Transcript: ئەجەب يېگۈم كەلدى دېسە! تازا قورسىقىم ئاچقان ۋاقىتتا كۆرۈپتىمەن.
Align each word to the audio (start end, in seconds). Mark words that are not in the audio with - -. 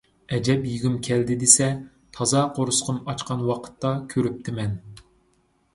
ئەجەب 0.35 0.63
يېگۈم 0.69 0.95
كەلدى 1.07 1.37
دېسە! 1.43 1.67
تازا 2.19 2.41
قورسىقىم 2.57 2.99
ئاچقان 3.11 3.45
ۋاقىتتا 3.53 3.95
كۆرۈپتىمەن. 4.15 4.77